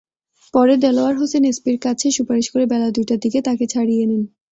[0.53, 4.21] পরে দেলোয়ার হোসেন এসপির কাছে সুপারিশ করে বেলা দুইটার দিকে তাঁকে ছাড়িয়ে নেন।